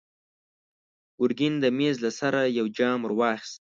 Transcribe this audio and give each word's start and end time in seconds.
ګرګين 1.19 1.53
د 1.63 1.65
مېز 1.77 1.95
له 2.05 2.11
سره 2.19 2.41
يو 2.57 2.65
جام 2.77 2.99
ور 3.03 3.13
واخيست. 3.19 3.57